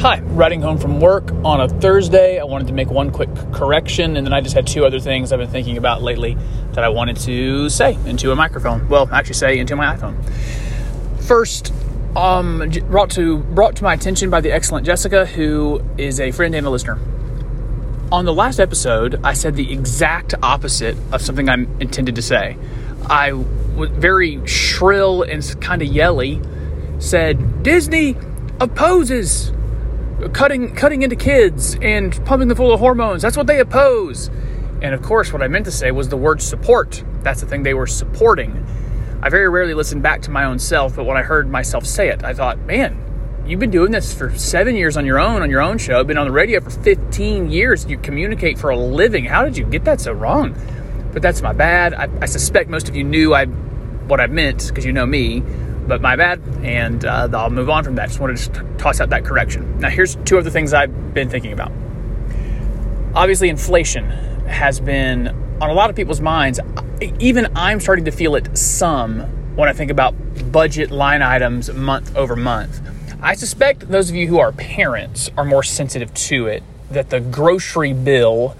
Hi, 0.00 0.20
riding 0.20 0.62
home 0.62 0.78
from 0.78 1.00
work 1.00 1.32
on 1.44 1.60
a 1.60 1.68
Thursday. 1.68 2.38
I 2.38 2.44
wanted 2.44 2.68
to 2.68 2.72
make 2.72 2.88
one 2.88 3.10
quick 3.10 3.28
correction, 3.52 4.16
and 4.16 4.24
then 4.24 4.32
I 4.32 4.40
just 4.40 4.54
had 4.54 4.64
two 4.64 4.86
other 4.86 5.00
things 5.00 5.32
I've 5.32 5.40
been 5.40 5.50
thinking 5.50 5.76
about 5.76 6.02
lately 6.02 6.38
that 6.74 6.84
I 6.84 6.88
wanted 6.88 7.16
to 7.16 7.68
say 7.68 7.98
into 8.06 8.30
a 8.30 8.36
microphone. 8.36 8.88
Well, 8.88 9.08
actually, 9.12 9.34
say 9.34 9.58
into 9.58 9.74
my 9.74 9.96
iPhone. 9.96 10.14
First, 11.24 11.72
um, 12.14 12.70
brought 12.88 13.10
to 13.10 13.38
brought 13.38 13.74
to 13.74 13.82
my 13.82 13.92
attention 13.92 14.30
by 14.30 14.40
the 14.40 14.52
excellent 14.52 14.86
Jessica, 14.86 15.26
who 15.26 15.82
is 15.98 16.20
a 16.20 16.30
friend 16.30 16.54
and 16.54 16.64
a 16.64 16.70
listener. 16.70 16.96
On 18.12 18.24
the 18.24 18.32
last 18.32 18.60
episode, 18.60 19.18
I 19.24 19.32
said 19.32 19.56
the 19.56 19.72
exact 19.72 20.32
opposite 20.44 20.96
of 21.10 21.22
something 21.22 21.48
I 21.48 21.54
intended 21.80 22.14
to 22.14 22.22
say. 22.22 22.56
I 23.06 23.32
was 23.32 23.90
very 23.90 24.46
shrill 24.46 25.22
and 25.22 25.60
kind 25.60 25.82
of 25.82 25.88
yelly. 25.88 26.40
Said 27.00 27.64
Disney 27.64 28.16
opposes 28.60 29.50
cutting 30.32 30.74
cutting 30.74 31.02
into 31.02 31.16
kids 31.16 31.76
and 31.82 32.12
pumping 32.24 32.48
them 32.48 32.56
full 32.56 32.72
of 32.72 32.80
hormones. 32.80 33.22
That's 33.22 33.36
what 33.36 33.46
they 33.46 33.60
oppose. 33.60 34.28
And 34.80 34.94
of 34.94 35.02
course, 35.02 35.32
what 35.32 35.42
I 35.42 35.48
meant 35.48 35.64
to 35.64 35.70
say 35.70 35.90
was 35.90 36.08
the 36.08 36.16
word 36.16 36.40
support. 36.40 37.02
That's 37.22 37.40
the 37.40 37.46
thing 37.46 37.62
they 37.62 37.74
were 37.74 37.86
supporting. 37.86 38.64
I 39.20 39.28
very 39.28 39.48
rarely 39.48 39.74
listen 39.74 40.00
back 40.00 40.22
to 40.22 40.30
my 40.30 40.44
own 40.44 40.58
self, 40.58 40.94
but 40.94 41.04
when 41.04 41.16
I 41.16 41.22
heard 41.22 41.50
myself 41.50 41.84
say 41.84 42.08
it, 42.08 42.22
I 42.22 42.34
thought, 42.34 42.58
man, 42.60 42.96
you've 43.44 43.58
been 43.58 43.72
doing 43.72 43.90
this 43.90 44.14
for 44.14 44.36
seven 44.38 44.76
years 44.76 44.96
on 44.96 45.04
your 45.04 45.18
own, 45.18 45.42
on 45.42 45.50
your 45.50 45.60
own 45.60 45.78
show, 45.78 46.04
been 46.04 46.18
on 46.18 46.26
the 46.26 46.32
radio 46.32 46.60
for 46.60 46.70
15 46.70 47.50
years. 47.50 47.84
You 47.86 47.98
communicate 47.98 48.58
for 48.58 48.70
a 48.70 48.76
living. 48.76 49.24
How 49.24 49.44
did 49.44 49.56
you 49.56 49.64
get 49.64 49.84
that 49.84 50.00
so 50.00 50.12
wrong? 50.12 50.54
But 51.12 51.22
that's 51.22 51.42
my 51.42 51.52
bad. 51.52 51.94
I, 51.94 52.08
I 52.20 52.26
suspect 52.26 52.70
most 52.70 52.88
of 52.88 52.94
you 52.94 53.02
knew 53.02 53.34
I 53.34 53.46
what 53.46 54.20
I 54.20 54.26
meant 54.26 54.68
because 54.68 54.84
you 54.86 54.92
know 54.92 55.04
me 55.04 55.42
but 55.88 56.02
my 56.02 56.14
bad, 56.16 56.40
and 56.62 57.04
uh, 57.04 57.28
I'll 57.32 57.50
move 57.50 57.70
on 57.70 57.82
from 57.82 57.94
that. 57.96 58.08
Just 58.08 58.20
wanted 58.20 58.36
to 58.36 58.76
toss 58.76 59.00
out 59.00 59.10
that 59.10 59.24
correction. 59.24 59.80
Now, 59.80 59.88
here's 59.88 60.16
two 60.16 60.38
other 60.38 60.50
things 60.50 60.74
I've 60.74 61.14
been 61.14 61.30
thinking 61.30 61.52
about. 61.52 61.72
Obviously, 63.14 63.48
inflation 63.48 64.04
has 64.46 64.78
been 64.78 65.28
on 65.60 65.70
a 65.70 65.72
lot 65.72 65.90
of 65.90 65.96
people's 65.96 66.20
minds. 66.20 66.60
Even 67.18 67.48
I'm 67.56 67.80
starting 67.80 68.04
to 68.04 68.12
feel 68.12 68.36
it 68.36 68.56
some 68.56 69.20
when 69.56 69.68
I 69.68 69.72
think 69.72 69.90
about 69.90 70.14
budget 70.52 70.90
line 70.90 71.22
items 71.22 71.72
month 71.72 72.14
over 72.14 72.36
month. 72.36 72.80
I 73.20 73.34
suspect 73.34 73.88
those 73.88 74.10
of 74.10 74.14
you 74.14 74.28
who 74.28 74.38
are 74.38 74.52
parents 74.52 75.30
are 75.36 75.44
more 75.44 75.62
sensitive 75.62 76.12
to 76.14 76.46
it, 76.46 76.62
that 76.90 77.10
the 77.10 77.20
grocery 77.20 77.92
bill 77.92 78.56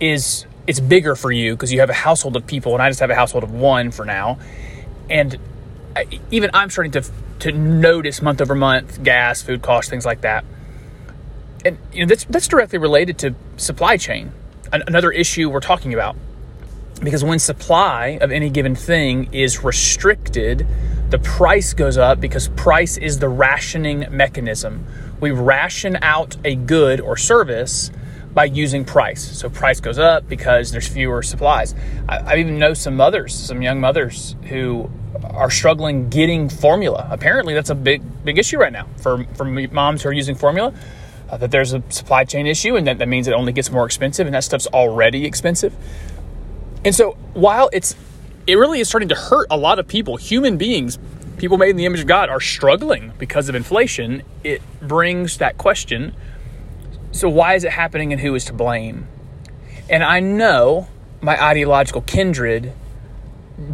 is 0.00 0.44
it's 0.66 0.80
bigger 0.80 1.14
for 1.14 1.30
you 1.30 1.54
because 1.54 1.72
you 1.72 1.80
have 1.80 1.90
a 1.90 1.94
household 1.94 2.36
of 2.36 2.46
people 2.46 2.72
and 2.74 2.82
I 2.82 2.88
just 2.88 3.00
have 3.00 3.10
a 3.10 3.14
household 3.14 3.44
of 3.44 3.52
one 3.52 3.90
for 3.90 4.04
now. 4.04 4.38
And 5.08 5.38
even 6.30 6.50
I'm 6.52 6.70
starting 6.70 6.92
to 6.92 7.04
to 7.40 7.52
notice 7.52 8.22
month 8.22 8.40
over 8.40 8.54
month 8.54 9.02
gas, 9.02 9.42
food 9.42 9.62
costs, 9.62 9.90
things 9.90 10.06
like 10.06 10.22
that. 10.22 10.44
And 11.64 11.78
you 11.92 12.04
know 12.04 12.08
that's 12.08 12.24
that's 12.24 12.48
directly 12.48 12.78
related 12.78 13.18
to 13.18 13.34
supply 13.56 13.96
chain. 13.96 14.32
another 14.72 15.12
issue 15.12 15.48
we're 15.48 15.60
talking 15.60 15.94
about 15.94 16.16
because 17.02 17.24
when 17.24 17.38
supply 17.38 18.18
of 18.20 18.30
any 18.30 18.50
given 18.50 18.74
thing 18.74 19.32
is 19.32 19.62
restricted, 19.62 20.66
the 21.10 21.18
price 21.18 21.74
goes 21.74 21.98
up 21.98 22.20
because 22.20 22.48
price 22.48 22.96
is 22.96 23.18
the 23.18 23.28
rationing 23.28 24.06
mechanism. 24.10 24.86
We 25.20 25.30
ration 25.30 25.98
out 26.02 26.36
a 26.44 26.54
good 26.54 27.00
or 27.00 27.16
service 27.16 27.90
by 28.32 28.46
using 28.46 28.84
price. 28.84 29.38
So 29.38 29.48
price 29.48 29.80
goes 29.80 29.98
up 29.98 30.28
because 30.28 30.72
there's 30.72 30.88
fewer 30.88 31.22
supplies. 31.22 31.74
I, 32.08 32.18
I 32.18 32.36
even 32.36 32.58
know 32.58 32.74
some 32.74 32.96
mothers, 32.96 33.34
some 33.34 33.62
young 33.62 33.80
mothers 33.80 34.34
who 34.44 34.90
are 35.22 35.50
struggling 35.50 36.08
getting 36.08 36.48
formula. 36.48 37.06
Apparently, 37.10 37.54
that's 37.54 37.70
a 37.70 37.74
big 37.74 38.02
big 38.24 38.38
issue 38.38 38.58
right 38.58 38.72
now 38.72 38.86
for 38.96 39.24
for 39.34 39.44
moms 39.44 40.02
who 40.02 40.08
are 40.08 40.12
using 40.12 40.34
formula. 40.34 40.74
Uh, 41.28 41.38
that 41.38 41.50
there's 41.50 41.72
a 41.72 41.82
supply 41.88 42.22
chain 42.22 42.46
issue, 42.46 42.76
and 42.76 42.86
that, 42.86 42.98
that 42.98 43.08
means 43.08 43.26
it 43.26 43.32
only 43.32 43.52
gets 43.52 43.70
more 43.70 43.86
expensive, 43.86 44.26
and 44.26 44.34
that 44.34 44.44
stuff's 44.44 44.66
already 44.68 45.24
expensive. 45.24 45.74
And 46.84 46.94
so, 46.94 47.12
while 47.32 47.70
it's 47.72 47.96
it 48.46 48.56
really 48.56 48.80
is 48.80 48.88
starting 48.88 49.08
to 49.08 49.14
hurt 49.14 49.46
a 49.50 49.56
lot 49.56 49.78
of 49.78 49.88
people, 49.88 50.16
human 50.16 50.58
beings, 50.58 50.98
people 51.38 51.56
made 51.56 51.70
in 51.70 51.76
the 51.76 51.86
image 51.86 52.00
of 52.00 52.06
God, 52.06 52.28
are 52.28 52.40
struggling 52.40 53.12
because 53.18 53.48
of 53.48 53.54
inflation. 53.54 54.22
It 54.42 54.60
brings 54.82 55.38
that 55.38 55.56
question: 55.56 56.14
So, 57.10 57.28
why 57.28 57.54
is 57.54 57.64
it 57.64 57.72
happening, 57.72 58.12
and 58.12 58.20
who 58.20 58.34
is 58.34 58.44
to 58.46 58.52
blame? 58.52 59.08
And 59.88 60.02
I 60.04 60.20
know 60.20 60.88
my 61.20 61.42
ideological 61.42 62.02
kindred 62.02 62.72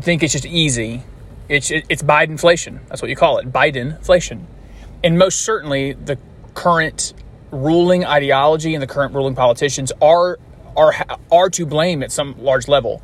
think 0.02 0.22
it's 0.22 0.32
just 0.32 0.46
easy 0.46 1.02
it's 1.50 1.70
it's 1.70 2.02
Biden 2.02 2.30
inflation. 2.30 2.80
That's 2.88 3.02
what 3.02 3.10
you 3.10 3.16
call 3.16 3.38
it, 3.38 3.52
Biden 3.52 3.96
inflation. 3.96 4.46
And 5.02 5.18
most 5.18 5.40
certainly, 5.40 5.92
the 5.94 6.16
current 6.54 7.12
ruling 7.50 8.04
ideology 8.04 8.74
and 8.74 8.80
the 8.80 8.86
current 8.86 9.12
ruling 9.14 9.34
politicians 9.34 9.92
are 10.00 10.38
are 10.76 10.94
are 11.30 11.50
to 11.50 11.66
blame 11.66 12.02
at 12.04 12.12
some 12.12 12.36
large 12.38 12.68
level. 12.68 13.02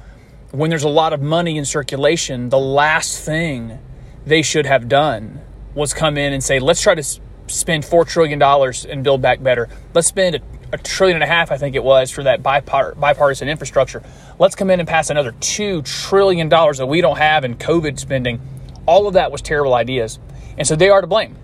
When 0.52 0.70
there's 0.70 0.84
a 0.84 0.88
lot 0.88 1.12
of 1.12 1.20
money 1.20 1.58
in 1.58 1.64
circulation, 1.64 2.48
the 2.48 2.58
last 2.58 3.20
thing 3.20 3.80
they 4.24 4.42
should 4.42 4.64
have 4.64 4.88
done 4.88 5.40
was 5.74 5.92
come 5.92 6.16
in 6.16 6.32
and 6.32 6.42
say, 6.42 6.60
"Let's 6.60 6.80
try 6.80 6.94
to 6.94 7.02
spend 7.48 7.84
four 7.84 8.04
trillion 8.04 8.38
dollars 8.38 8.84
and 8.84 9.02
build 9.02 9.20
back 9.20 9.42
better. 9.42 9.68
Let's 9.92 10.06
spend 10.06 10.40
a, 10.72 10.78
trillion 10.78 11.16
and 11.16 11.24
a 11.24 11.26
half, 11.26 11.50
I 11.50 11.58
think 11.58 11.76
it 11.76 11.84
was, 11.84 12.10
for 12.10 12.22
that 12.24 12.42
bipart- 12.42 12.98
bipartisan 12.98 13.48
infrastructure. 13.48 14.02
Let's 14.38 14.54
come 14.54 14.70
in 14.70 14.80
and 14.80 14.88
pass 14.88 15.10
another 15.10 15.32
two 15.40 15.82
trillion 15.82 16.48
dollars 16.48 16.78
that 16.78 16.86
we 16.86 17.00
don't 17.00 17.18
have 17.18 17.44
in 17.44 17.56
COVID 17.56 17.98
spending. 17.98 18.40
All 18.86 19.06
of 19.06 19.14
that 19.14 19.32
was 19.32 19.42
terrible 19.42 19.74
ideas, 19.74 20.18
and 20.56 20.66
so 20.66 20.76
they 20.76 20.88
are 20.88 21.00
to 21.00 21.06
blame, 21.06 21.36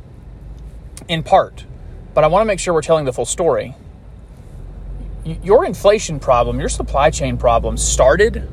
in 1.08 1.22
part. 1.22 1.64
But 2.14 2.24
I 2.24 2.26
want 2.26 2.42
to 2.42 2.46
make 2.46 2.60
sure 2.60 2.74
we're 2.74 2.82
telling 2.82 3.04
the 3.04 3.12
full 3.12 3.24
story. 3.24 3.74
Your 5.24 5.64
inflation 5.64 6.20
problem, 6.20 6.58
your 6.60 6.68
supply 6.68 7.10
chain 7.10 7.36
problem, 7.36 7.76
started 7.76 8.48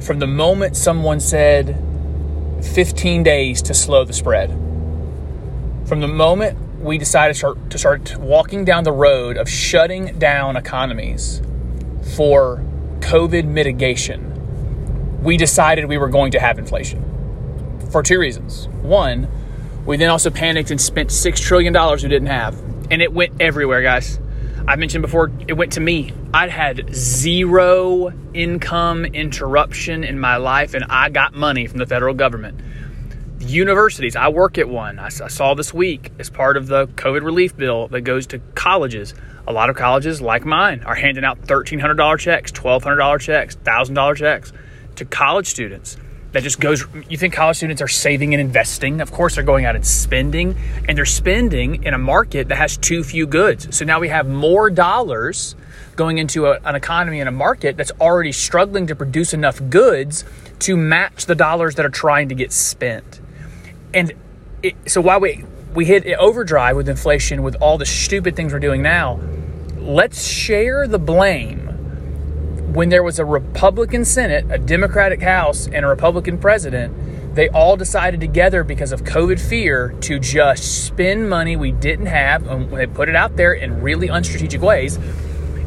from 0.00 0.18
the 0.18 0.26
moment 0.26 0.76
someone 0.76 1.18
said 1.20 1.82
15 2.62 3.22
days 3.22 3.62
to 3.62 3.74
slow 3.74 4.04
the 4.04 4.12
spread. 4.12 4.50
From 5.86 6.00
the 6.00 6.08
moment 6.08 6.58
we 6.84 6.98
decided 6.98 7.32
to 7.32 7.38
start, 7.38 7.70
to 7.70 7.78
start 7.78 8.16
walking 8.18 8.64
down 8.64 8.84
the 8.84 8.92
road 8.92 9.38
of 9.38 9.48
shutting 9.48 10.18
down 10.18 10.54
economies 10.56 11.40
for 12.14 12.62
COVID 13.00 13.46
mitigation, 13.46 15.22
we 15.22 15.38
decided 15.38 15.86
we 15.86 15.96
were 15.96 16.08
going 16.08 16.32
to 16.32 16.40
have 16.40 16.58
inflation 16.58 17.02
for 17.90 18.02
two 18.02 18.18
reasons. 18.18 18.68
One, 18.82 19.28
we 19.86 19.96
then 19.96 20.10
also 20.10 20.30
panicked 20.30 20.70
and 20.70 20.80
spent 20.80 21.08
$6 21.08 21.40
trillion 21.40 21.72
we 21.72 22.08
didn't 22.08 22.26
have. 22.26 22.58
And 22.90 23.00
it 23.00 23.12
went 23.12 23.40
everywhere, 23.40 23.82
guys. 23.82 24.20
I 24.68 24.76
mentioned 24.76 25.02
before, 25.02 25.30
it 25.48 25.54
went 25.54 25.72
to 25.72 25.80
me. 25.80 26.12
I'd 26.32 26.50
had 26.50 26.94
zero 26.94 28.12
income 28.34 29.06
interruption 29.06 30.04
in 30.04 30.18
my 30.18 30.36
life, 30.36 30.74
and 30.74 30.84
I 30.88 31.08
got 31.08 31.34
money 31.34 31.66
from 31.66 31.78
the 31.78 31.86
federal 31.86 32.14
government 32.14 32.60
universities. 33.44 34.16
I 34.16 34.28
work 34.28 34.58
at 34.58 34.68
one. 34.68 34.98
I, 34.98 35.08
saw 35.08 35.54
this 35.54 35.72
week 35.72 36.12
as 36.18 36.30
part 36.30 36.56
of 36.56 36.66
the 36.66 36.86
COVID 36.86 37.22
relief 37.22 37.56
bill 37.56 37.88
that 37.88 38.02
goes 38.02 38.26
to 38.28 38.38
colleges. 38.54 39.14
A 39.46 39.52
lot 39.52 39.70
of 39.70 39.76
colleges, 39.76 40.20
like 40.20 40.44
mine, 40.44 40.82
are 40.84 40.94
handing 40.94 41.24
out 41.24 41.40
$1,300 41.42 42.18
checks, 42.18 42.52
$1,200 42.52 43.20
checks, 43.20 43.56
$1,000 43.56 44.16
checks 44.16 44.52
to 44.96 45.04
college 45.04 45.46
students. 45.46 45.96
That 46.32 46.42
just 46.42 46.58
goes, 46.58 46.84
you 47.08 47.16
think 47.16 47.32
college 47.32 47.58
students 47.58 47.80
are 47.80 47.88
saving 47.88 48.34
and 48.34 48.40
investing? 48.40 49.00
Of 49.00 49.12
course, 49.12 49.36
they're 49.36 49.44
going 49.44 49.66
out 49.66 49.76
and 49.76 49.86
spending, 49.86 50.56
and 50.88 50.98
they're 50.98 51.04
spending 51.04 51.84
in 51.84 51.94
a 51.94 51.98
market 51.98 52.48
that 52.48 52.58
has 52.58 52.76
too 52.76 53.04
few 53.04 53.26
goods. 53.26 53.76
So 53.76 53.84
now 53.84 54.00
we 54.00 54.08
have 54.08 54.28
more 54.28 54.68
dollars 54.68 55.54
going 55.94 56.18
into 56.18 56.46
a, 56.46 56.58
an 56.64 56.74
economy 56.74 57.20
and 57.20 57.28
a 57.28 57.32
market 57.32 57.76
that's 57.76 57.92
already 58.00 58.32
struggling 58.32 58.88
to 58.88 58.96
produce 58.96 59.32
enough 59.32 59.60
goods 59.70 60.24
to 60.60 60.76
match 60.76 61.26
the 61.26 61.34
dollars 61.34 61.76
that 61.76 61.86
are 61.86 61.90
trying 61.90 62.28
to 62.30 62.34
get 62.34 62.50
spent. 62.50 63.20
And 63.94 64.12
it, 64.62 64.74
so 64.86 65.00
while 65.00 65.20
we 65.20 65.44
we 65.74 65.84
hit 65.84 66.06
overdrive 66.18 66.76
with 66.76 66.88
inflation 66.88 67.42
with 67.42 67.56
all 67.56 67.78
the 67.78 67.86
stupid 67.86 68.36
things 68.36 68.52
we're 68.52 68.58
doing 68.58 68.82
now, 68.82 69.20
let's 69.76 70.26
share 70.26 70.86
the 70.86 70.98
blame. 70.98 71.60
When 72.72 72.88
there 72.88 73.02
was 73.02 73.18
a 73.18 73.24
Republican 73.24 74.04
Senate, 74.04 74.46
a 74.50 74.58
Democratic 74.58 75.22
House, 75.22 75.66
and 75.66 75.84
a 75.84 75.88
Republican 75.88 76.38
president, 76.38 77.36
they 77.36 77.48
all 77.48 77.76
decided 77.76 78.20
together 78.20 78.64
because 78.64 78.92
of 78.92 79.02
COVID 79.02 79.40
fear 79.40 79.94
to 80.02 80.18
just 80.18 80.86
spend 80.86 81.28
money 81.28 81.56
we 81.56 81.72
didn't 81.72 82.06
have, 82.06 82.46
and 82.48 82.70
they 82.70 82.86
put 82.86 83.08
it 83.08 83.16
out 83.16 83.36
there 83.36 83.52
in 83.52 83.80
really 83.80 84.08
unstrategic 84.08 84.60
ways. 84.60 84.98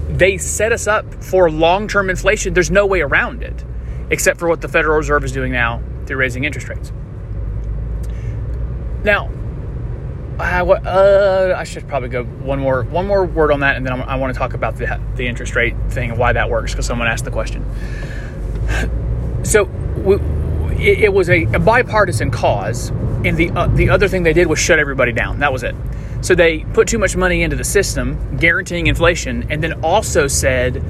They 0.10 0.38
set 0.38 0.72
us 0.72 0.88
up 0.88 1.14
for 1.24 1.50
long 1.50 1.88
term 1.88 2.10
inflation. 2.10 2.54
There's 2.54 2.72
no 2.72 2.86
way 2.86 3.02
around 3.02 3.44
it, 3.44 3.64
except 4.10 4.40
for 4.40 4.48
what 4.48 4.62
the 4.62 4.68
Federal 4.68 4.98
Reserve 4.98 5.24
is 5.24 5.32
doing 5.32 5.52
now 5.52 5.82
through 6.06 6.18
raising 6.18 6.46
interest 6.46 6.70
rates. 6.70 6.92
Now, 9.08 9.30
I, 10.38 10.60
uh, 10.60 11.56
I 11.58 11.64
should 11.64 11.88
probably 11.88 12.10
go 12.10 12.26
one 12.26 12.60
more 12.60 12.84
one 12.84 13.08
more 13.08 13.26
word 13.26 13.54
on 13.54 13.62
that, 13.62 13.78
and 13.78 13.86
then 13.86 13.94
I'm, 13.94 14.02
i 14.02 14.18
want 14.18 14.34
to 14.34 14.38
talk 14.38 14.54
about 14.54 14.76
the 14.76 15.00
the 15.16 15.26
interest 15.26 15.56
rate 15.56 15.76
thing 15.88 16.10
and 16.10 16.20
why 16.20 16.34
that 16.34 16.50
works 16.50 16.74
because 16.74 16.86
someone 16.86 17.08
asked 17.08 17.24
the 17.24 17.32
question. 17.32 17.64
So 19.44 19.64
we, 19.64 20.16
it, 20.76 21.06
it, 21.06 21.14
was 21.14 21.30
a, 21.30 21.44
a, 21.46 21.60
bipartisan 21.60 22.32
cause, 22.32 22.90
and 23.24 23.38
the 23.38 23.50
uh, 23.52 23.68
the 23.68 23.90
other 23.90 24.10
thing 24.10 24.24
they 24.24 24.34
did 24.34 24.48
was 24.48 24.60
shut 24.60 24.78
everybody 24.78 25.14
down. 25.14 25.40
That 25.40 25.54
was 25.54 25.64
it. 25.64 25.74
So 26.20 26.36
they 26.36 26.66
put 26.74 26.90
too 26.90 27.00
much 27.00 27.16
money 27.16 27.44
into 27.44 27.56
the 27.56 27.64
system, 27.64 28.36
guaranteeing 28.36 28.88
inflation, 28.88 29.50
and 29.50 29.64
then 29.64 29.82
also 29.86 30.28
said 30.28 30.84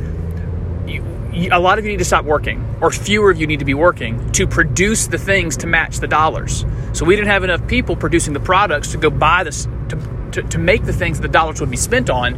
a 1.45 1.60
lot 1.60 1.78
of 1.78 1.86
you 1.86 1.92
need 1.92 2.00
to 2.00 2.06
stop 2.06 2.25
working, 2.25 2.63
or 2.81 2.92
fewer 2.92 3.30
of 3.30 3.39
you 3.39 3.48
need 3.48 3.60
to 3.60 3.66
be 3.66 3.74
working 3.74 4.31
to 4.31 4.48
produce 4.48 5.07
the 5.07 5.18
things 5.18 5.57
to 5.57 5.68
match 5.68 5.98
the 5.98 6.07
dollars. 6.07 6.66
So 6.94 7.06
we 7.06 7.16
didn't 7.16 7.30
have 7.30 7.44
enough 7.44 7.66
people 7.68 7.95
producing 7.95 8.34
the 8.34 8.39
products 8.39 8.92
to 8.92 8.98
go 8.98 9.10
buy 9.10 9.44
this 9.44 9.68
to, 9.89 10.30
to, 10.31 10.42
to 10.44 10.57
make 10.57 10.86
the 10.86 10.94
things 10.94 11.19
that 11.19 11.28
the 11.28 11.31
dollars 11.31 11.60
would 11.60 11.69
be 11.69 11.78
spent 11.78 12.10
on. 12.10 12.38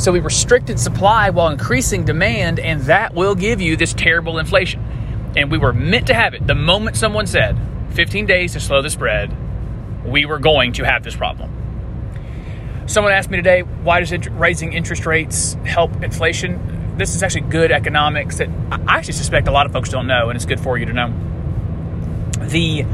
So 0.00 0.12
we 0.12 0.20
restricted 0.20 0.80
supply 0.80 1.30
while 1.30 1.48
increasing 1.48 2.04
demand, 2.04 2.58
and 2.58 2.80
that 2.82 3.14
will 3.14 3.34
give 3.34 3.60
you 3.60 3.76
this 3.76 3.94
terrible 3.94 4.38
inflation. 4.38 4.82
And 5.36 5.50
we 5.50 5.58
were 5.58 5.72
meant 5.72 6.08
to 6.08 6.14
have 6.14 6.34
it. 6.34 6.46
The 6.46 6.54
moment 6.54 6.96
someone 6.96 7.26
said 7.26 7.56
15 7.90 8.26
days 8.26 8.54
to 8.54 8.60
slow 8.60 8.82
the 8.82 8.90
spread, 8.90 9.36
we 10.04 10.26
were 10.26 10.38
going 10.38 10.72
to 10.72 10.84
have 10.84 11.04
this 11.04 11.14
problem. 11.14 11.50
Someone 12.86 13.12
asked 13.12 13.30
me 13.30 13.36
today, 13.36 13.60
why 13.60 14.00
does 14.00 14.28
raising 14.30 14.72
interest 14.72 15.06
rates 15.06 15.54
help 15.64 16.02
inflation? 16.02 16.79
This 17.00 17.14
is 17.14 17.22
actually 17.22 17.40
good 17.40 17.72
economics 17.72 18.36
that 18.36 18.50
I 18.70 18.98
actually 18.98 19.14
suspect 19.14 19.48
a 19.48 19.50
lot 19.50 19.64
of 19.64 19.72
folks 19.72 19.88
don't 19.88 20.06
know, 20.06 20.28
and 20.28 20.36
it's 20.36 20.44
good 20.44 20.60
for 20.60 20.76
you 20.76 20.84
to 20.84 20.92
know. 20.92 21.08
The 22.40 22.84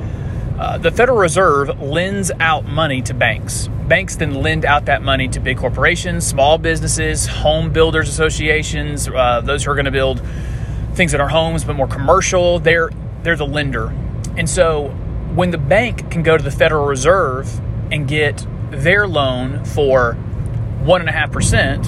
uh, 0.59 0.79
the 0.79 0.93
Federal 0.93 1.19
Reserve 1.19 1.81
lends 1.83 2.31
out 2.39 2.65
money 2.65 3.03
to 3.03 3.15
banks. 3.15 3.69
Banks 3.89 4.15
then 4.15 4.35
lend 4.35 4.65
out 4.65 4.85
that 4.85 5.03
money 5.03 5.27
to 5.29 5.41
big 5.41 5.59
corporations, 5.59 6.25
small 6.25 6.57
businesses, 6.57 7.27
home 7.27 7.73
builders 7.73 8.09
associations, 8.09 9.09
uh, 9.09 9.41
those 9.41 9.65
who 9.65 9.73
are 9.73 9.75
going 9.75 9.87
to 9.87 9.91
build 9.91 10.23
things 10.95 11.13
in 11.13 11.21
our 11.21 11.29
homes, 11.29 11.65
but 11.65 11.75
more 11.75 11.89
commercial. 11.89 12.61
They're 12.61 12.91
they're 13.25 13.35
the 13.35 13.45
lender, 13.45 13.89
and 14.37 14.49
so 14.49 14.91
when 15.35 15.51
the 15.51 15.59
bank 15.59 16.13
can 16.13 16.23
go 16.23 16.37
to 16.37 16.45
the 16.45 16.53
Federal 16.53 16.87
Reserve 16.87 17.61
and 17.91 18.07
get 18.07 18.47
their 18.71 19.09
loan 19.09 19.65
for 19.65 20.13
one 20.85 21.01
and 21.01 21.11
a 21.11 21.13
half 21.13 21.33
percent 21.33 21.85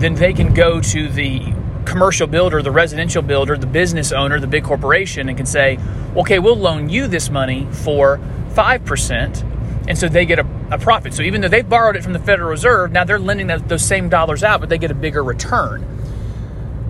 then 0.00 0.14
they 0.14 0.32
can 0.32 0.52
go 0.54 0.80
to 0.80 1.08
the 1.08 1.52
commercial 1.84 2.26
builder, 2.26 2.62
the 2.62 2.70
residential 2.70 3.22
builder, 3.22 3.56
the 3.56 3.66
business 3.66 4.12
owner, 4.12 4.38
the 4.38 4.46
big 4.46 4.64
corporation, 4.64 5.28
and 5.28 5.36
can 5.36 5.46
say, 5.46 5.78
okay, 6.16 6.38
we'll 6.38 6.56
loan 6.56 6.88
you 6.88 7.06
this 7.06 7.30
money 7.30 7.66
for 7.70 8.20
5%. 8.50 9.88
And 9.88 9.96
so 9.96 10.08
they 10.08 10.26
get 10.26 10.40
a, 10.40 10.46
a 10.70 10.78
profit. 10.78 11.14
So 11.14 11.22
even 11.22 11.40
though 11.40 11.48
they 11.48 11.62
borrowed 11.62 11.96
it 11.96 12.02
from 12.02 12.12
the 12.12 12.18
Federal 12.18 12.50
Reserve, 12.50 12.92
now 12.92 13.04
they're 13.04 13.18
lending 13.18 13.46
that, 13.46 13.68
those 13.68 13.84
same 13.84 14.08
dollars 14.08 14.42
out, 14.42 14.60
but 14.60 14.68
they 14.68 14.78
get 14.78 14.90
a 14.90 14.94
bigger 14.94 15.22
return. 15.22 15.86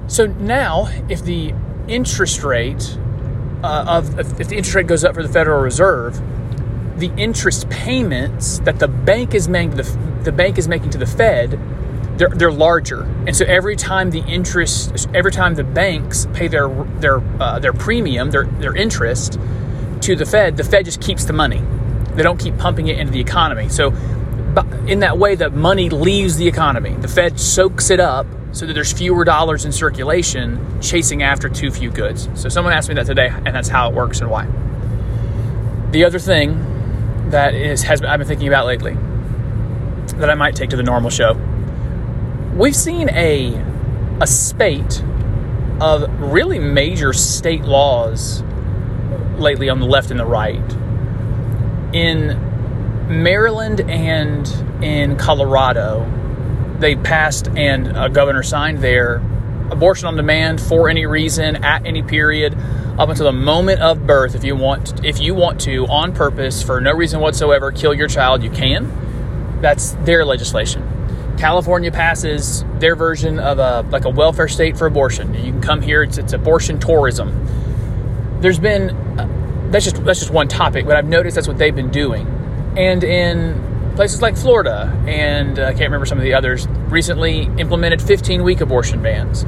So 0.09 0.27
now, 0.27 0.89
if 1.09 1.23
the 1.23 1.53
interest 1.89 2.43
rate 2.43 2.97
uh, 3.63 3.85
of 3.89 4.19
if 4.19 4.49
the 4.49 4.57
interest 4.57 4.75
rate 4.75 4.87
goes 4.87 5.05
up 5.05 5.15
for 5.15 5.23
the 5.23 5.29
Federal 5.29 5.61
Reserve, 5.61 6.21
the 6.99 7.13
interest 7.17 7.69
payments 7.69 8.61
that 8.61 8.79
the 8.79 8.89
bank 8.89 9.35
is 9.35 9.49
making 9.49 9.77
the, 9.77 10.21
the 10.23 10.33
bank 10.33 10.57
is 10.59 10.69
making 10.69 10.91
to 10.91 10.99
the 10.99 11.07
Fed 11.07 11.59
they're, 12.17 12.31
they're 12.31 12.53
larger. 12.53 13.03
And 13.27 13.37
so 13.37 13.45
every 13.45 13.77
time 13.77 14.11
the 14.11 14.21
interest, 14.21 15.09
every 15.15 15.33
time 15.33 15.55
the 15.55 15.65
banks 15.65 16.27
pay 16.33 16.49
their 16.49 16.69
their 16.69 17.19
uh, 17.41 17.59
their 17.59 17.73
premium, 17.73 18.31
their 18.31 18.45
their 18.45 18.75
interest 18.75 19.39
to 20.03 20.17
the 20.17 20.27
Fed, 20.27 20.57
the 20.57 20.65
Fed 20.65 20.85
just 20.85 21.01
keeps 21.01 21.25
the 21.25 21.33
money. 21.33 21.63
They 22.15 22.23
don't 22.23 22.39
keep 22.39 22.57
pumping 22.57 22.89
it 22.89 22.99
into 22.99 23.13
the 23.13 23.21
economy. 23.21 23.69
So 23.69 23.91
in 24.87 25.01
that 25.01 25.19
way, 25.19 25.35
the 25.35 25.51
money 25.51 25.91
leaves 25.91 26.37
the 26.37 26.49
economy. 26.49 26.95
The 26.95 27.09
Fed 27.09 27.39
soaks 27.39 27.91
it 27.91 28.01
up 28.01 28.27
so 28.53 28.65
that 28.65 28.73
there's 28.73 28.93
fewer 28.93 29.25
dollars 29.25 29.67
in 29.67 29.73
circulation 29.73 30.81
chasing 30.81 31.23
after 31.23 31.51
too 31.51 31.71
few 31.71 31.91
goods. 31.91 32.31
So 32.35 32.49
someone 32.49 32.73
asked 32.73 32.89
me 32.89 32.95
that 32.95 33.05
today, 33.05 33.29
and 33.29 33.55
that's 33.55 33.69
how 33.69 33.91
it 33.91 33.95
works 33.95 34.21
and 34.21 34.31
why. 34.31 34.47
The 35.91 36.05
other 36.05 36.19
thing 36.19 37.31
that 37.31 37.55
is 37.55 37.83
has 37.83 38.01
I've 38.01 38.19
been 38.19 38.29
thinking 38.29 38.49
about 38.49 38.65
lately 38.65 38.97
that 40.17 40.31
I 40.31 40.35
might 40.35 40.57
take 40.57 40.71
to 40.71 40.77
the 40.77 40.83
normal 40.83 41.11
show 41.11 41.35
we've 42.57 42.77
seen 42.77 43.11
a 43.11 43.63
a 44.21 44.27
spate 44.27 45.03
of 45.79 46.09
really 46.21 46.59
major 46.59 47.13
state 47.13 47.63
laws 47.63 48.43
lately 49.37 49.69
on 49.69 49.79
the 49.79 49.87
left 49.87 50.11
and 50.11 50.19
the 50.19 50.25
right. 50.25 50.73
In 51.95 52.41
Maryland 53.23 53.83
and 53.83 54.49
in 54.83 55.17
Colorado, 55.17 56.11
they 56.79 56.97
passed 56.97 57.49
and 57.49 57.95
a 57.95 58.09
governor 58.09 58.43
signed 58.43 58.79
their 58.79 59.17
abortion 59.71 60.09
on 60.09 60.17
demand 60.17 60.61
for 60.61 60.89
any 60.89 61.05
reason 61.05 61.63
at 61.63 61.85
any 61.85 62.03
period 62.03 62.57
up 62.99 63.11
until 63.11 63.27
the 63.27 63.33
moment 63.33 63.83
of 63.83 64.07
birth 64.07 64.35
if 64.35 64.45
you 64.45 64.57
want 64.57 65.05
if 65.05 65.21
you 65.21 65.35
want 65.35 65.61
to 65.61 65.87
on 65.89 66.15
purpose 66.15 66.63
for 66.63 66.81
no 66.81 66.93
reason 66.93 67.19
whatsoever 67.19 67.73
kill 67.73 67.93
your 67.93 68.07
child 68.07 68.45
you 68.45 68.51
can 68.51 68.89
that's 69.61 69.93
their 70.05 70.25
legislation 70.25 70.96
California 71.37 71.93
passes 71.93 72.65
their 72.79 72.97
version 72.97 73.39
of 73.39 73.59
a 73.59 73.83
like 73.91 74.05
a 74.05 74.11
welfare 74.11 74.49
state 74.49 74.77
for 74.77 74.87
abortion. 74.87 75.35
You 75.35 75.53
can 75.53 75.61
come 75.61 75.83
here; 75.83 76.03
it's, 76.03 76.19
it's 76.19 76.33
abortion 76.33 76.79
tourism. 76.79 77.47
There's 78.41 78.59
been 78.59 78.91
uh, 79.19 79.69
that's 79.71 79.85
just 79.85 80.05
that's 80.05 80.21
just 80.21 80.31
one 80.31 80.49
topic, 80.49 80.87
but 80.87 80.97
I've 80.97 81.07
noticed 81.07 81.35
that's 81.35 81.49
what 81.49 81.59
they've 81.59 81.75
been 81.75 81.91
doing, 81.91 82.27
and 82.77 83.03
in 83.05 83.95
places 83.97 84.21
like 84.21 84.37
Florida 84.37 84.93
and 85.07 85.59
uh, 85.59 85.65
I 85.65 85.71
can't 85.71 85.85
remember 85.85 86.05
some 86.05 86.19
of 86.19 86.25
the 86.25 86.35
others 86.35 86.69
recently 86.89 87.45
implemented 87.57 88.03
15 88.03 88.43
week 88.43 88.61
abortion 88.61 89.03
bans, 89.03 89.43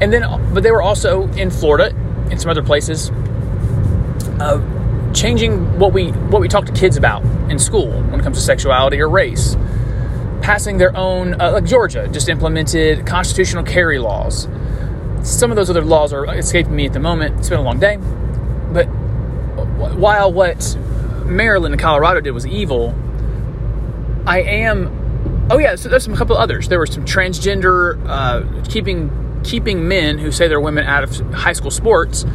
and 0.00 0.12
then 0.12 0.22
but 0.52 0.62
they 0.62 0.70
were 0.70 0.82
also 0.82 1.28
in 1.32 1.50
Florida 1.50 1.94
and 2.30 2.40
some 2.40 2.50
other 2.50 2.62
places. 2.62 3.10
Uh, 4.40 4.60
changing 5.14 5.78
what 5.78 5.92
we 5.92 6.10
what 6.10 6.40
we 6.40 6.48
talk 6.48 6.66
to 6.66 6.72
kids 6.72 6.96
about 6.96 7.22
in 7.48 7.58
school 7.58 7.88
when 8.02 8.18
it 8.18 8.22
comes 8.24 8.36
to 8.36 8.42
sexuality 8.42 9.00
or 9.00 9.08
race 9.08 9.56
passing 10.44 10.76
their 10.76 10.94
own, 10.94 11.40
uh, 11.40 11.52
like 11.52 11.64
Georgia 11.64 12.06
just 12.08 12.28
implemented 12.28 13.06
constitutional 13.06 13.64
carry 13.64 13.98
laws. 13.98 14.46
Some 15.22 15.50
of 15.50 15.56
those 15.56 15.70
other 15.70 15.82
laws 15.82 16.12
are 16.12 16.26
escaping 16.34 16.76
me 16.76 16.84
at 16.84 16.92
the 16.92 17.00
moment. 17.00 17.38
It's 17.38 17.48
been 17.48 17.60
a 17.60 17.62
long 17.62 17.78
day. 17.78 17.96
But 17.96 18.84
while 19.96 20.30
what 20.30 20.76
Maryland 21.24 21.72
and 21.72 21.80
Colorado 21.80 22.20
did 22.20 22.32
was 22.32 22.46
evil, 22.46 22.94
I 24.26 24.42
am. 24.42 25.48
Oh 25.50 25.56
yeah, 25.56 25.76
so 25.76 25.88
there's 25.88 26.04
some 26.04 26.12
a 26.12 26.16
couple 26.18 26.36
others. 26.36 26.68
There 26.68 26.78
were 26.78 26.86
some 26.86 27.06
transgender 27.06 27.98
uh, 28.06 28.62
keeping 28.68 29.40
keeping 29.44 29.88
men 29.88 30.18
who 30.18 30.30
say 30.30 30.46
they're 30.46 30.60
women 30.60 30.84
out 30.84 31.04
of 31.04 31.16
high 31.32 31.54
school 31.54 31.70
sports. 31.70 32.26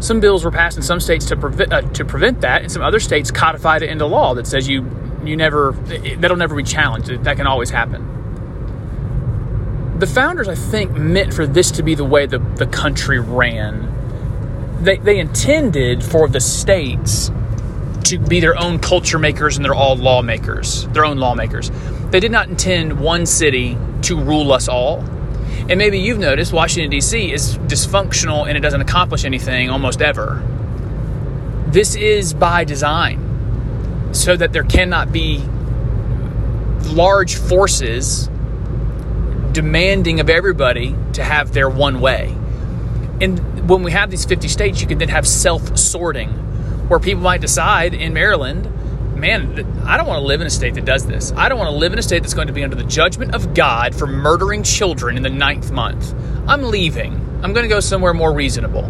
Some 0.00 0.20
bills 0.20 0.42
were 0.42 0.50
passed 0.50 0.78
in 0.78 0.82
some 0.82 1.00
states 1.00 1.26
to 1.26 1.36
prevent 1.36 1.70
uh, 1.70 1.82
to 1.82 2.04
prevent 2.06 2.40
that, 2.40 2.62
and 2.62 2.72
some 2.72 2.80
other 2.80 2.98
states 2.98 3.30
codified 3.30 3.82
it 3.82 3.90
into 3.90 4.06
law 4.06 4.32
that 4.36 4.46
says 4.46 4.66
you 4.66 5.01
you 5.26 5.36
never 5.36 5.72
that'll 6.18 6.36
never 6.36 6.54
be 6.56 6.62
challenged. 6.62 7.08
That 7.08 7.36
can 7.36 7.46
always 7.46 7.70
happen. 7.70 8.08
The 9.98 10.06
founders, 10.06 10.48
I 10.48 10.56
think, 10.56 10.90
meant 10.92 11.32
for 11.32 11.46
this 11.46 11.70
to 11.72 11.82
be 11.84 11.94
the 11.94 12.04
way 12.04 12.26
the, 12.26 12.40
the 12.40 12.66
country 12.66 13.20
ran. 13.20 13.88
They, 14.82 14.96
they 14.96 15.20
intended 15.20 16.02
for 16.02 16.26
the 16.26 16.40
states 16.40 17.30
to 18.04 18.18
be 18.18 18.40
their 18.40 18.58
own 18.58 18.80
culture 18.80 19.20
makers 19.20 19.56
and 19.56 19.64
they're 19.64 19.74
all 19.74 19.94
lawmakers, 19.94 20.88
their 20.88 21.04
own 21.04 21.18
lawmakers. 21.18 21.70
They 22.10 22.18
did 22.18 22.32
not 22.32 22.48
intend 22.48 22.98
one 22.98 23.26
city 23.26 23.78
to 24.02 24.18
rule 24.18 24.52
us 24.52 24.66
all. 24.66 25.04
And 25.68 25.78
maybe 25.78 26.00
you've 26.00 26.18
noticed 26.18 26.52
Washington, 26.52 26.90
D.C. 26.90 27.32
is 27.32 27.56
dysfunctional 27.58 28.48
and 28.48 28.58
it 28.58 28.60
doesn't 28.60 28.80
accomplish 28.80 29.24
anything 29.24 29.70
almost 29.70 30.02
ever. 30.02 30.42
This 31.68 31.94
is 31.94 32.34
by 32.34 32.64
design 32.64 33.31
so 34.12 34.36
that 34.36 34.52
there 34.52 34.64
cannot 34.64 35.12
be 35.12 35.42
large 36.92 37.36
forces 37.36 38.28
demanding 39.52 40.20
of 40.20 40.30
everybody 40.30 40.94
to 41.12 41.22
have 41.22 41.52
their 41.52 41.68
one 41.68 42.00
way. 42.00 42.34
And 43.20 43.68
when 43.68 43.82
we 43.82 43.92
have 43.92 44.10
these 44.10 44.24
50 44.24 44.48
states, 44.48 44.80
you 44.80 44.86
can 44.86 44.98
then 44.98 45.08
have 45.08 45.26
self 45.26 45.76
sorting 45.76 46.30
where 46.88 46.98
people 46.98 47.22
might 47.22 47.40
decide 47.40 47.94
in 47.94 48.12
Maryland, 48.12 48.68
man, 49.16 49.82
I 49.86 49.96
don't 49.96 50.06
want 50.06 50.18
to 50.18 50.26
live 50.26 50.40
in 50.40 50.46
a 50.46 50.50
state 50.50 50.74
that 50.74 50.84
does 50.84 51.06
this. 51.06 51.32
I 51.36 51.48
don't 51.48 51.58
want 51.58 51.70
to 51.70 51.76
live 51.76 51.92
in 51.92 51.98
a 51.98 52.02
state 52.02 52.22
that's 52.22 52.34
going 52.34 52.48
to 52.48 52.52
be 52.52 52.64
under 52.64 52.76
the 52.76 52.84
judgment 52.84 53.34
of 53.34 53.54
God 53.54 53.94
for 53.94 54.06
murdering 54.06 54.62
children 54.62 55.16
in 55.16 55.22
the 55.22 55.30
ninth 55.30 55.70
month. 55.70 56.14
I'm 56.46 56.62
leaving. 56.62 57.14
I'm 57.42 57.52
going 57.52 57.62
to 57.64 57.68
go 57.68 57.80
somewhere 57.80 58.12
more 58.12 58.32
reasonable. 58.32 58.84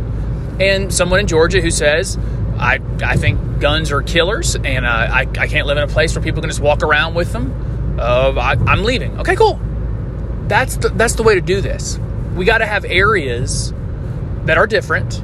And 0.61 0.93
someone 0.93 1.21
in 1.21 1.26
Georgia 1.26 1.61
who 1.61 1.71
says, 1.71 2.19
I, 2.62 2.78
I 3.02 3.16
think 3.16 3.59
guns 3.59 3.90
are 3.90 4.02
killers, 4.02 4.54
and 4.54 4.87
uh, 4.87 4.88
I, 4.88 5.26
I 5.37 5.49
can't 5.49 5.66
live 5.66 5.78
in 5.78 5.83
a 5.83 5.88
place 5.88 6.14
where 6.14 6.23
people 6.23 6.40
can 6.40 6.49
just 6.49 6.61
walk 6.61 6.85
around 6.85 7.14
with 7.14 7.33
them. 7.33 7.99
Uh, 7.99 8.35
I, 8.38 8.52
I'm 8.52 8.85
leaving. 8.85 9.19
Okay, 9.19 9.35
cool. 9.35 9.61
That's 10.47 10.76
the, 10.76 10.90
that's 10.90 11.14
the 11.16 11.25
way 11.25 11.35
to 11.35 11.40
do 11.40 11.61
this. 11.61 11.99
We 12.37 12.45
got 12.45 12.59
to 12.59 12.66
have 12.66 12.85
areas 12.85 13.73
that 14.45 14.59
are 14.59 14.69
different 14.69 15.14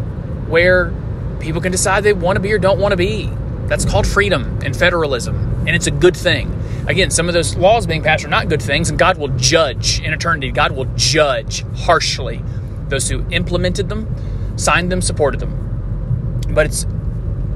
where 0.49 0.93
people 1.39 1.61
can 1.61 1.71
decide 1.71 2.03
they 2.03 2.13
want 2.13 2.37
to 2.37 2.41
be 2.41 2.53
or 2.53 2.59
don't 2.59 2.81
want 2.81 2.91
to 2.93 2.97
be. 2.97 3.31
That's 3.67 3.85
called 3.85 4.07
freedom 4.07 4.59
and 4.65 4.77
federalism, 4.77 5.37
and 5.61 5.71
it's 5.71 5.87
a 5.87 5.93
good 5.93 6.17
thing. 6.17 6.55
Again, 6.89 7.11
some 7.11 7.29
of 7.29 7.35
those 7.35 7.55
laws 7.57 7.87
being 7.87 8.03
passed 8.03 8.25
are 8.25 8.29
not 8.29 8.49
good 8.49 8.63
things, 8.63 8.91
and 8.91 8.99
God 8.99 9.17
will 9.17 9.29
judge 9.37 10.01
in 10.01 10.13
eternity. 10.13 10.51
God 10.51 10.73
will 10.73 10.87
judge 10.97 11.65
harshly 11.77 12.43
those 12.89 13.09
who 13.09 13.25
implemented 13.31 13.89
them, 13.89 14.13
signed 14.59 14.91
them, 14.91 15.03
supported 15.03 15.39
them. 15.39 16.41
But 16.51 16.67
it's 16.67 16.87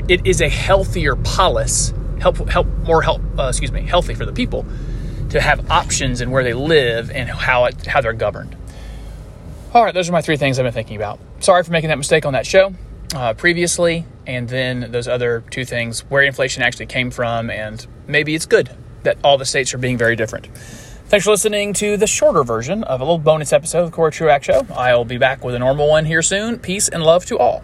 it 0.09 0.27
is 0.27 0.41
a 0.41 0.49
healthier 0.49 1.17
polis, 1.17 1.93
help, 2.21 2.37
help 2.49 2.67
more 2.85 3.03
help, 3.03 3.23
uh, 3.39 3.49
excuse 3.49 3.73
me, 3.73 3.83
healthy 3.83 4.15
for 4.15 4.27
the 4.27 4.33
people 4.33 4.67
to 5.31 5.41
have 5.41 5.71
options 5.71 6.21
in 6.21 6.31
where 6.31 6.45
they 6.45 6.55
live 6.55 7.11
and 7.11 7.29
how 7.29 7.65
it, 7.65 7.87
how 7.87 8.01
they're 8.01 8.13
governed. 8.13 8.57
All 9.75 9.83
right, 9.83 9.95
those 9.95 10.09
are 10.09 10.13
my 10.13 10.21
three 10.21 10.37
things 10.37 10.59
I've 10.59 10.65
been 10.65 10.73
thinking 10.73 10.97
about. 10.97 11.19
Sorry 11.41 11.63
for 11.63 11.73
making 11.73 11.89
that 11.89 11.99
mistake 11.99 12.27
on 12.27 12.35
that 12.35 12.47
show 12.47 12.75
uh, 13.15 13.35
previously, 13.35 14.05
and 14.27 14.49
then 14.49 14.93
those 14.93 15.09
other 15.09 15.43
two 15.51 15.65
things 15.65 16.01
where 16.11 16.23
inflation 16.23 16.63
actually 16.63 16.87
came 16.87 17.11
from, 17.11 17.51
and 17.51 17.87
maybe 18.07 18.35
it's 18.35 18.47
good 18.47 18.71
that 19.05 19.19
all 19.25 19.39
the 19.39 19.45
states 19.45 19.73
are 19.73 19.79
being 19.79 19.97
very 19.97 20.15
different. 20.15 20.47
Thanks 21.07 21.25
for 21.25 21.31
listening 21.31 21.73
to 21.75 21.97
the 21.97 22.07
shorter 22.07 22.45
version 22.45 22.85
of 22.85 23.01
a 23.01 23.05
little 23.05 23.19
bonus 23.19 23.53
episode 23.53 23.81
of 23.81 23.91
the 23.91 23.95
Cory 23.95 24.13
Truax 24.13 24.47
Show. 24.47 24.67
I'll 24.75 25.05
be 25.05 25.19
back 25.19 25.45
with 25.45 25.55
a 25.55 25.59
normal 25.59 25.89
one 25.89 26.05
here 26.05 26.23
soon. 26.23 26.59
Peace 26.59 26.89
and 26.89 27.03
love 27.03 27.27
to 27.27 27.39
all. 27.39 27.63